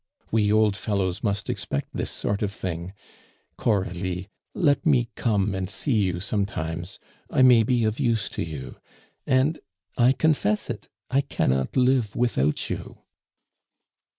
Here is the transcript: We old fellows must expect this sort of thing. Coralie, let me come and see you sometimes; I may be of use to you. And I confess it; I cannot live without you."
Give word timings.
We 0.31 0.51
old 0.51 0.75
fellows 0.75 1.21
must 1.23 1.47
expect 1.47 1.89
this 1.93 2.09
sort 2.09 2.41
of 2.41 2.51
thing. 2.51 2.93
Coralie, 3.55 4.29
let 4.55 4.83
me 4.83 5.09
come 5.13 5.53
and 5.53 5.69
see 5.69 5.93
you 5.93 6.19
sometimes; 6.19 6.97
I 7.29 7.43
may 7.43 7.61
be 7.61 7.83
of 7.83 7.99
use 7.99 8.27
to 8.31 8.41
you. 8.41 8.77
And 9.27 9.59
I 9.99 10.13
confess 10.13 10.71
it; 10.71 10.89
I 11.11 11.21
cannot 11.21 11.77
live 11.77 12.15
without 12.15 12.67
you." 12.67 13.03